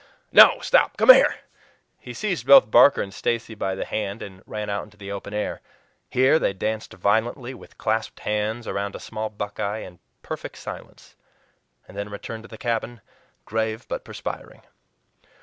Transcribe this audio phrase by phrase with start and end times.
[0.31, 0.59] No!
[0.61, 0.97] stop!
[0.97, 1.35] Come here!"
[1.99, 5.31] He seized both Barker and Stacy by the hand, and ran out into the open
[5.31, 5.61] air.
[6.09, 11.15] Here they danced violently with clasped hands around a small buckeye, in perfect silence,
[11.87, 13.01] and then returned to the cabin,
[13.45, 14.63] grave but perspiring.